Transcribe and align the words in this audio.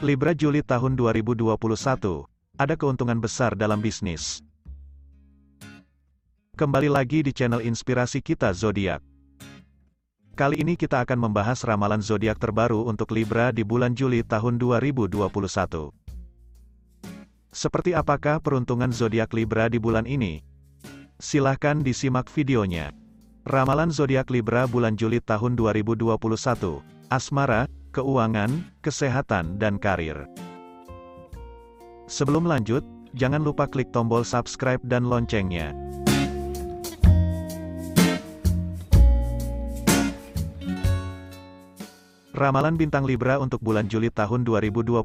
Libra 0.00 0.32
Juli 0.32 0.64
tahun 0.64 0.96
2021, 0.96 1.60
ada 2.56 2.72
keuntungan 2.72 3.20
besar 3.20 3.52
dalam 3.52 3.84
bisnis. 3.84 4.40
Kembali 6.56 6.88
lagi 6.88 7.20
di 7.20 7.36
channel 7.36 7.60
inspirasi 7.60 8.24
kita 8.24 8.48
Zodiak. 8.56 9.04
Kali 10.40 10.56
ini 10.56 10.80
kita 10.80 11.04
akan 11.04 11.28
membahas 11.28 11.60
ramalan 11.68 12.00
zodiak 12.00 12.40
terbaru 12.40 12.88
untuk 12.88 13.12
Libra 13.12 13.52
di 13.52 13.60
bulan 13.60 13.92
Juli 13.92 14.24
tahun 14.24 14.56
2021. 14.56 15.20
Seperti 17.52 17.92
apakah 17.92 18.40
peruntungan 18.40 18.88
zodiak 18.88 19.36
Libra 19.36 19.68
di 19.68 19.76
bulan 19.76 20.08
ini? 20.08 20.40
Silahkan 21.20 21.76
disimak 21.84 22.32
videonya. 22.32 22.96
Ramalan 23.44 23.92
zodiak 23.92 24.32
Libra 24.32 24.64
bulan 24.64 24.96
Juli 24.96 25.20
tahun 25.20 25.60
2021. 25.60 26.08
Asmara, 27.12 27.68
keuangan, 27.90 28.66
kesehatan 28.80 29.58
dan 29.58 29.76
karir. 29.76 30.26
Sebelum 32.10 32.46
lanjut, 32.46 32.82
jangan 33.14 33.42
lupa 33.42 33.70
klik 33.70 33.90
tombol 33.94 34.26
subscribe 34.26 34.82
dan 34.86 35.06
loncengnya. 35.06 35.74
Ramalan 42.40 42.72
bintang 42.80 43.04
Libra 43.04 43.36
untuk 43.36 43.60
bulan 43.60 43.84
Juli 43.84 44.08
tahun 44.08 44.48
2021 44.48 45.04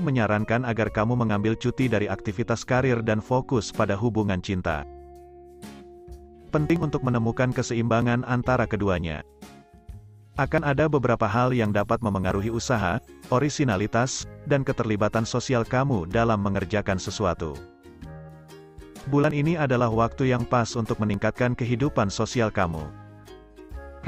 menyarankan 0.00 0.64
agar 0.64 0.88
kamu 0.88 1.20
mengambil 1.20 1.52
cuti 1.52 1.84
dari 1.84 2.08
aktivitas 2.08 2.64
karir 2.64 3.04
dan 3.04 3.20
fokus 3.20 3.68
pada 3.68 3.92
hubungan 3.92 4.40
cinta. 4.40 4.88
Penting 6.48 6.80
untuk 6.80 7.04
menemukan 7.04 7.52
keseimbangan 7.52 8.24
antara 8.24 8.64
keduanya. 8.64 9.20
Akan 10.40 10.64
ada 10.64 10.88
beberapa 10.88 11.28
hal 11.28 11.52
yang 11.52 11.76
dapat 11.76 12.00
memengaruhi 12.00 12.48
usaha, 12.48 12.96
orisinalitas, 13.28 14.24
dan 14.48 14.64
keterlibatan 14.64 15.28
sosial 15.28 15.60
kamu 15.60 16.08
dalam 16.08 16.40
mengerjakan 16.40 16.96
sesuatu. 16.96 17.52
Bulan 19.12 19.36
ini 19.36 19.60
adalah 19.60 19.92
waktu 19.92 20.32
yang 20.32 20.48
pas 20.48 20.72
untuk 20.72 20.96
meningkatkan 21.04 21.52
kehidupan 21.52 22.08
sosial 22.08 22.48
kamu. 22.48 22.80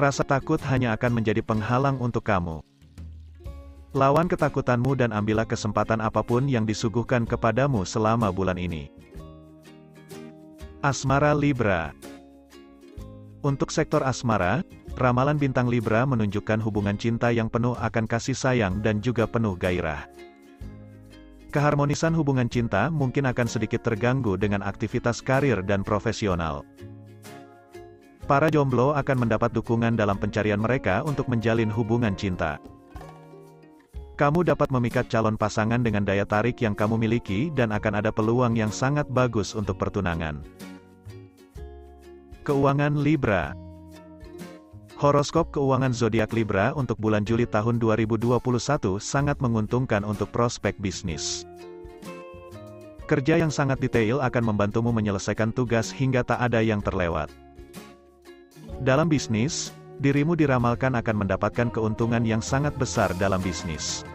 Rasa 0.00 0.24
takut 0.24 0.56
hanya 0.64 0.96
akan 0.96 1.20
menjadi 1.20 1.44
penghalang 1.44 2.00
untuk 2.00 2.24
kamu. 2.24 2.64
Lawan 3.92 4.24
ketakutanmu 4.24 4.96
dan 4.96 5.12
ambillah 5.12 5.44
kesempatan 5.44 6.00
apa 6.00 6.24
pun 6.24 6.48
yang 6.48 6.64
disuguhkan 6.64 7.28
kepadamu 7.28 7.84
selama 7.84 8.32
bulan 8.32 8.56
ini. 8.56 8.88
Asmara 10.80 11.36
Libra 11.36 11.92
Untuk 13.44 13.68
sektor 13.70 14.00
asmara, 14.02 14.64
ramalan 14.98 15.38
bintang 15.38 15.66
Libra 15.66 16.06
menunjukkan 16.06 16.62
hubungan 16.62 16.94
cinta 16.94 17.34
yang 17.34 17.50
penuh 17.50 17.74
akan 17.78 18.06
kasih 18.06 18.36
sayang 18.36 18.78
dan 18.82 19.02
juga 19.02 19.26
penuh 19.26 19.58
gairah. 19.58 20.06
Keharmonisan 21.54 22.10
hubungan 22.18 22.50
cinta 22.50 22.90
mungkin 22.90 23.30
akan 23.30 23.46
sedikit 23.46 23.86
terganggu 23.86 24.34
dengan 24.34 24.58
aktivitas 24.66 25.22
karir 25.22 25.62
dan 25.62 25.86
profesional. 25.86 26.66
Para 28.26 28.50
jomblo 28.50 28.90
akan 28.96 29.22
mendapat 29.22 29.54
dukungan 29.54 29.94
dalam 29.94 30.18
pencarian 30.18 30.58
mereka 30.58 31.06
untuk 31.06 31.30
menjalin 31.30 31.70
hubungan 31.70 32.18
cinta. 32.18 32.58
Kamu 34.14 34.46
dapat 34.46 34.70
memikat 34.70 35.10
calon 35.10 35.34
pasangan 35.34 35.82
dengan 35.82 36.06
daya 36.06 36.26
tarik 36.26 36.62
yang 36.62 36.74
kamu 36.74 36.98
miliki 36.98 37.50
dan 37.54 37.74
akan 37.74 38.02
ada 38.02 38.10
peluang 38.14 38.54
yang 38.54 38.70
sangat 38.70 39.06
bagus 39.10 39.54
untuk 39.54 39.78
pertunangan. 39.78 40.42
Keuangan 42.46 42.98
Libra 42.98 43.63
Horoskop 44.94 45.50
keuangan 45.50 45.90
zodiak 45.90 46.30
Libra 46.30 46.70
untuk 46.78 47.02
bulan 47.02 47.26
Juli 47.26 47.50
tahun 47.50 47.82
2021 47.82 48.38
sangat 49.02 49.42
menguntungkan 49.42 50.06
untuk 50.06 50.30
prospek 50.30 50.78
bisnis. 50.78 51.42
Kerja 53.10 53.42
yang 53.42 53.50
sangat 53.50 53.82
detail 53.82 54.22
akan 54.22 54.54
membantumu 54.54 54.94
menyelesaikan 54.94 55.50
tugas 55.50 55.90
hingga 55.90 56.22
tak 56.22 56.38
ada 56.38 56.62
yang 56.62 56.78
terlewat. 56.78 57.26
Dalam 58.86 59.10
bisnis, 59.10 59.74
dirimu 59.98 60.38
diramalkan 60.38 60.94
akan 60.94 61.26
mendapatkan 61.26 61.74
keuntungan 61.74 62.22
yang 62.22 62.38
sangat 62.38 62.78
besar 62.78 63.10
dalam 63.18 63.42
bisnis. 63.42 64.06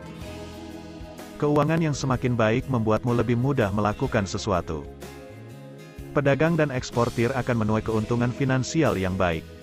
Keuangan 1.44 1.84
yang 1.84 1.96
semakin 1.96 2.40
baik 2.40 2.72
membuatmu 2.72 3.20
lebih 3.20 3.36
mudah 3.36 3.68
melakukan 3.76 4.24
sesuatu. 4.24 4.88
Pedagang 6.16 6.56
dan 6.56 6.72
eksportir 6.72 7.36
akan 7.36 7.68
menuai 7.68 7.84
keuntungan 7.84 8.32
finansial 8.32 8.96
yang 8.96 9.20
baik. 9.20 9.59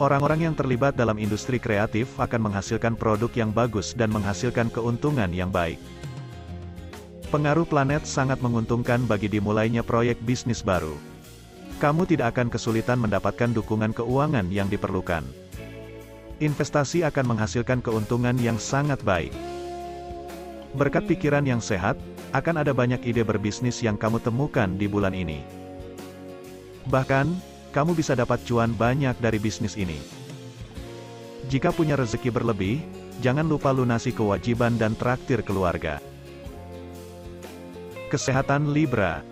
Orang-orang 0.00 0.48
yang 0.48 0.54
terlibat 0.56 0.96
dalam 0.96 1.20
industri 1.20 1.60
kreatif 1.60 2.16
akan 2.16 2.48
menghasilkan 2.48 2.96
produk 2.96 3.28
yang 3.36 3.52
bagus 3.52 3.92
dan 3.92 4.08
menghasilkan 4.08 4.72
keuntungan 4.72 5.28
yang 5.28 5.52
baik. 5.52 5.76
Pengaruh 7.28 7.68
planet 7.68 8.08
sangat 8.08 8.40
menguntungkan 8.40 9.04
bagi 9.04 9.28
dimulainya 9.28 9.84
proyek 9.84 10.18
bisnis 10.24 10.64
baru 10.64 10.96
kamu 11.80 12.04
tidak 12.04 12.36
akan 12.36 12.52
kesulitan 12.52 13.00
mendapatkan 13.00 13.56
dukungan 13.56 13.96
keuangan 13.96 14.52
yang 14.52 14.68
diperlukan. 14.68 15.24
Investasi 16.44 17.08
akan 17.08 17.34
menghasilkan 17.34 17.80
keuntungan 17.80 18.36
yang 18.36 18.60
sangat 18.60 19.00
baik. 19.00 19.32
Berkat 20.76 21.08
pikiran 21.08 21.42
yang 21.48 21.58
sehat, 21.58 21.96
akan 22.36 22.62
ada 22.62 22.76
banyak 22.76 23.00
ide 23.02 23.24
berbisnis 23.24 23.80
yang 23.80 23.96
kamu 23.96 24.20
temukan 24.20 24.70
di 24.76 24.86
bulan 24.86 25.16
ini. 25.16 25.42
Bahkan, 26.86 27.26
kamu 27.70 27.94
bisa 27.94 28.18
dapat 28.18 28.42
cuan 28.46 28.74
banyak 28.74 29.14
dari 29.22 29.38
bisnis 29.38 29.78
ini. 29.78 29.98
Jika 31.50 31.74
punya 31.74 31.98
rezeki 31.98 32.30
berlebih, 32.30 32.82
jangan 33.22 33.46
lupa 33.46 33.74
lunasi 33.74 34.14
kewajiban 34.14 34.78
dan 34.78 34.94
traktir 34.94 35.42
keluarga. 35.42 35.98
Kesehatan 38.10 38.74
Libra 38.74 39.22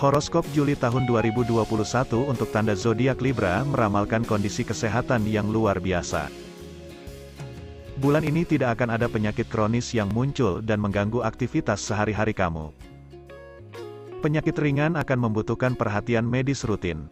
Horoskop 0.00 0.48
Juli 0.56 0.74
tahun 0.74 1.04
2021 1.04 1.52
untuk 2.24 2.48
tanda 2.48 2.72
zodiak 2.72 3.20
Libra 3.20 3.60
meramalkan 3.68 4.24
kondisi 4.24 4.64
kesehatan 4.64 5.28
yang 5.28 5.52
luar 5.52 5.76
biasa. 5.76 6.32
Bulan 8.00 8.24
ini 8.24 8.48
tidak 8.48 8.80
akan 8.80 8.96
ada 8.96 9.12
penyakit 9.12 9.52
kronis 9.52 9.92
yang 9.92 10.08
muncul 10.08 10.64
dan 10.64 10.80
mengganggu 10.80 11.20
aktivitas 11.20 11.84
sehari-hari 11.84 12.32
kamu. 12.32 12.72
Penyakit 14.20 14.52
ringan 14.60 15.00
akan 15.00 15.16
membutuhkan 15.16 15.72
perhatian 15.72 16.28
medis 16.28 16.68
rutin. 16.68 17.08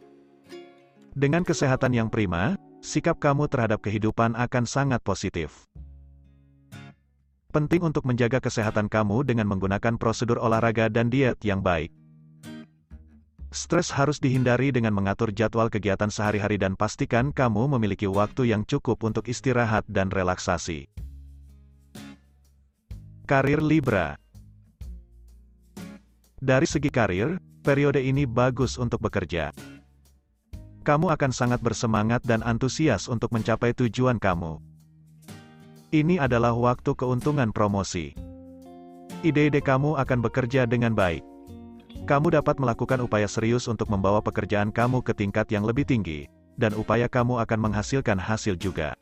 Dengan 1.17 1.41
kesehatan 1.41 1.97
yang 1.97 2.13
prima, 2.13 2.61
sikap 2.85 3.17
kamu 3.17 3.49
terhadap 3.49 3.81
kehidupan 3.81 4.37
akan 4.37 4.69
sangat 4.69 5.01
positif. 5.01 5.65
Penting 7.49 7.81
untuk 7.81 8.05
menjaga 8.05 8.45
kesehatan 8.45 8.93
kamu 8.93 9.25
dengan 9.25 9.49
menggunakan 9.49 9.97
prosedur 9.97 10.37
olahraga 10.37 10.93
dan 10.93 11.09
diet 11.09 11.41
yang 11.49 11.65
baik. 11.65 11.89
Stres 13.57 13.89
harus 13.89 14.21
dihindari 14.21 14.69
dengan 14.69 14.93
mengatur 14.93 15.33
jadwal 15.33 15.73
kegiatan 15.73 16.13
sehari-hari 16.13 16.61
dan 16.61 16.77
pastikan 16.77 17.33
kamu 17.33 17.73
memiliki 17.73 18.05
waktu 18.05 18.53
yang 18.53 18.69
cukup 18.69 19.01
untuk 19.01 19.33
istirahat 19.33 19.89
dan 19.89 20.13
relaksasi. 20.13 20.93
Karir 23.25 23.65
Libra 23.65 24.21
Dari 26.39 26.67
segi 26.67 26.91
karir, 26.91 27.43
periode 27.67 28.03
ini 28.03 28.23
bagus 28.25 28.79
untuk 28.79 29.03
bekerja. 29.03 29.51
Kamu 30.87 31.11
akan 31.13 31.31
sangat 31.35 31.61
bersemangat 31.61 32.25
dan 32.25 32.41
antusias 32.47 33.11
untuk 33.11 33.35
mencapai 33.35 33.75
tujuan 33.75 34.17
kamu. 34.17 34.63
Ini 35.93 36.23
adalah 36.23 36.55
waktu 36.55 36.95
keuntungan 36.97 37.51
promosi. 37.51 38.17
Ide-ide 39.21 39.61
kamu 39.61 39.99
akan 39.99 40.19
bekerja 40.23 40.65
dengan 40.65 40.95
baik 40.95 41.27
kamu 42.09 42.41
dapat 42.41 42.57
melakukan 42.57 43.05
upaya 43.05 43.29
serius 43.29 43.69
untuk 43.69 43.93
membawa 43.93 44.25
pekerjaan 44.25 44.73
kamu 44.73 45.05
ke 45.05 45.13
tingkat 45.13 45.45
yang 45.53 45.69
lebih 45.69 45.85
tinggi, 45.85 46.25
dan 46.57 46.73
upaya 46.73 47.05
kamu 47.05 47.37
akan 47.45 47.69
menghasilkan 47.69 48.17
hasil 48.17 48.57
juga. 48.57 48.97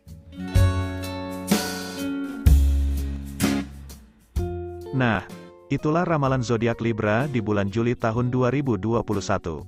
Nah, 4.90 5.22
itulah 5.66 6.06
ramalan 6.06 6.46
zodiak 6.46 6.78
Libra 6.78 7.26
di 7.26 7.42
bulan 7.42 7.66
Juli 7.66 7.98
tahun 7.98 8.30
2021. 8.30 9.66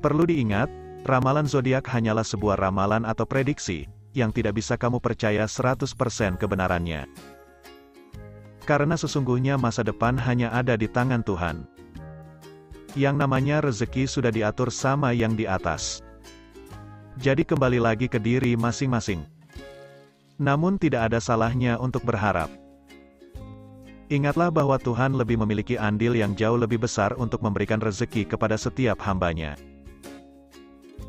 Perlu 0.00 0.24
diingat, 0.24 0.68
ramalan 1.08 1.48
zodiak 1.48 1.88
hanyalah 1.88 2.24
sebuah 2.24 2.60
ramalan 2.60 3.04
atau 3.08 3.24
prediksi 3.24 3.88
yang 4.12 4.32
tidak 4.32 4.60
bisa 4.60 4.76
kamu 4.76 5.00
percaya 5.00 5.44
100% 5.48 5.88
kebenarannya. 6.36 7.08
Karena 8.68 8.94
sesungguhnya 8.96 9.56
masa 9.56 9.80
depan 9.80 10.20
hanya 10.20 10.52
ada 10.52 10.76
di 10.76 10.88
tangan 10.88 11.24
Tuhan. 11.24 11.64
Yang 12.98 13.16
namanya 13.22 13.62
rezeki 13.64 14.04
sudah 14.04 14.34
diatur 14.34 14.68
sama 14.68 15.14
yang 15.14 15.38
di 15.38 15.46
atas. 15.46 16.04
Jadi 17.20 17.44
kembali 17.44 17.80
lagi 17.80 18.06
ke 18.08 18.18
diri 18.20 18.56
masing-masing. 18.56 19.24
Namun 20.40 20.80
tidak 20.80 21.12
ada 21.12 21.20
salahnya 21.20 21.76
untuk 21.76 22.04
berharap. 22.04 22.48
Ingatlah 24.10 24.50
bahwa 24.50 24.74
Tuhan 24.74 25.14
lebih 25.14 25.38
memiliki 25.38 25.78
andil 25.78 26.18
yang 26.18 26.34
jauh 26.34 26.58
lebih 26.58 26.82
besar 26.82 27.14
untuk 27.14 27.46
memberikan 27.46 27.78
rezeki 27.78 28.26
kepada 28.26 28.58
setiap 28.58 28.98
hambanya. 29.06 29.54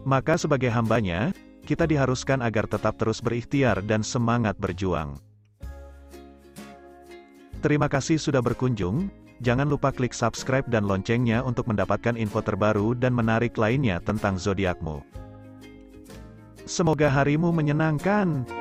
Maka 0.05 0.37
sebagai 0.37 0.69
hambanya, 0.69 1.33
kita 1.65 1.89
diharuskan 1.89 2.45
agar 2.45 2.69
tetap 2.69 3.01
terus 3.01 3.17
berikhtiar 3.17 3.81
dan 3.89 4.05
semangat 4.05 4.53
berjuang. 4.61 5.17
Terima 7.65 7.89
kasih 7.89 8.21
sudah 8.21 8.41
berkunjung, 8.41 9.09
jangan 9.41 9.65
lupa 9.65 9.89
klik 9.89 10.13
subscribe 10.13 10.69
dan 10.69 10.85
loncengnya 10.85 11.41
untuk 11.41 11.69
mendapatkan 11.73 12.13
info 12.13 12.45
terbaru 12.45 12.93
dan 12.93 13.17
menarik 13.17 13.57
lainnya 13.57 13.97
tentang 13.97 14.37
zodiakmu. 14.37 15.01
Semoga 16.69 17.09
harimu 17.09 17.49
menyenangkan. 17.49 18.60